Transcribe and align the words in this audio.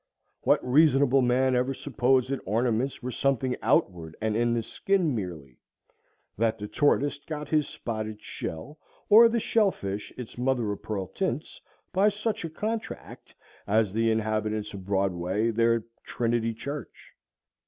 What 0.41 0.65
reasonable 0.65 1.21
man 1.21 1.55
ever 1.55 1.75
supposed 1.75 2.31
that 2.31 2.41
ornaments 2.43 3.03
were 3.03 3.11
something 3.11 3.55
outward 3.61 4.15
and 4.19 4.35
in 4.35 4.55
the 4.55 4.63
skin 4.63 5.13
merely,—that 5.13 6.57
the 6.57 6.67
tortoise 6.67 7.19
got 7.19 7.49
his 7.49 7.67
spotted 7.67 8.19
shell, 8.19 8.79
or 9.09 9.29
the 9.29 9.39
shellfish 9.39 10.11
its 10.17 10.39
mother 10.39 10.71
o' 10.71 10.75
pearl 10.75 11.05
tints, 11.05 11.61
by 11.93 12.09
such 12.09 12.43
a 12.43 12.49
contract 12.49 13.35
as 13.67 13.93
the 13.93 14.09
inhabitants 14.09 14.73
of 14.73 14.87
Broadway 14.87 15.51
their 15.51 15.83
Trinity 16.03 16.55
Church? 16.55 17.13